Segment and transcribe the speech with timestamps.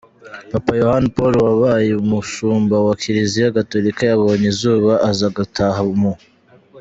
[0.51, 6.13] Papa Yohani Paul wa wabaye umushumba wa Kiliziya Gatolika yabonye izuba, aza gutaha mu.